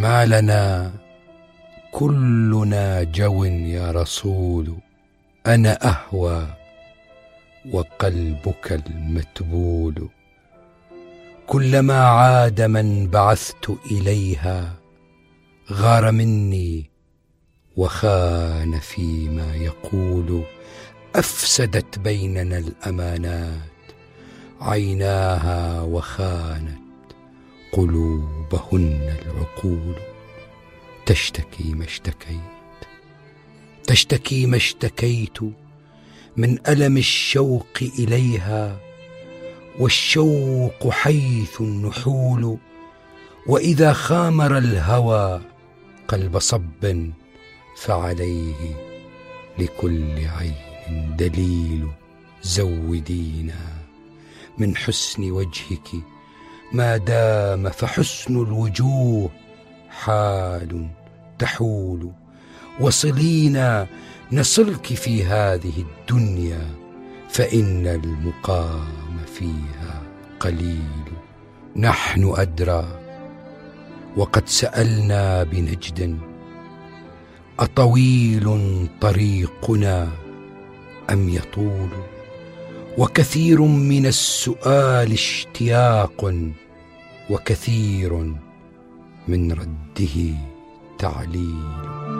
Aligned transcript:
ما 0.00 0.26
لنا 0.26 0.92
كلنا 1.92 3.02
جو 3.02 3.44
يا 3.44 3.90
رسول 3.92 4.76
أنا 5.46 5.78
أهوى 5.88 6.46
وقلبك 7.72 8.72
المتبول. 8.72 10.08
كلما 11.46 12.04
عاد 12.04 12.62
من 12.62 13.06
بعثت 13.06 13.76
إليها 13.90 14.74
غار 15.72 16.12
مني 16.12 16.90
وخان 17.76 18.78
فيما 18.78 19.54
يقول. 19.54 20.44
أفسدت 21.16 21.98
بيننا 21.98 22.58
الأمانات 22.58 23.82
عيناها 24.60 25.82
وخانت 25.82 26.89
قلوبهن 27.72 29.16
العقول. 29.22 29.94
تشتكي 31.06 31.74
ما 31.74 31.84
اشتكيت. 31.84 32.40
تشتكي 33.86 34.46
ما 34.46 34.56
اشتكيت 34.56 35.38
من 36.36 36.58
ألم 36.68 36.96
الشوق 36.96 37.78
إليها 37.98 38.80
والشوق 39.78 40.90
حيث 40.90 41.60
النحول. 41.60 42.58
وإذا 43.46 43.92
خامر 43.92 44.58
الهوى 44.58 45.40
قلب 46.08 46.38
صب 46.38 47.10
فعليه 47.76 48.74
لكل 49.58 50.26
عين 50.26 51.16
دليل. 51.16 51.88
زودينا 52.42 53.76
من 54.58 54.76
حسن 54.76 55.30
وجهك 55.30 55.88
ما 56.72 56.96
دام 56.96 57.68
فحسن 57.70 58.36
الوجوه 58.36 59.30
حال 59.90 60.88
تحول 61.38 62.10
وصلينا 62.80 63.86
نصلك 64.32 64.86
في 64.86 65.24
هذه 65.24 65.72
الدنيا 65.78 66.66
فإن 67.28 67.86
المقام 67.86 69.18
فيها 69.34 70.02
قليل. 70.40 71.12
نحن 71.76 72.32
أدرى 72.36 73.00
وقد 74.16 74.48
سألنا 74.48 75.42
بنجد 75.42 76.18
أطويل 77.58 78.46
طريقنا 79.00 80.08
أم 81.10 81.28
يطول؟ 81.28 81.88
وكثير 83.00 83.62
من 83.62 84.06
السؤال 84.06 85.12
اشتياق 85.12 86.34
وكثير 87.30 88.12
من 89.28 89.52
رده 89.52 90.34
تعليل. 90.98 92.19